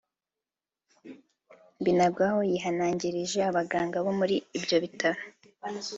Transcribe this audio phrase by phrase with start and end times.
[1.83, 5.21] Binagwaho yihanangirije abaganga bo muri ibyo bitaro